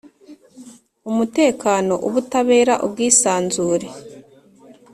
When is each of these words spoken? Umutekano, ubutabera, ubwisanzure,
Umutekano, 1.09 1.93
ubutabera, 2.07 2.73
ubwisanzure, 2.85 3.87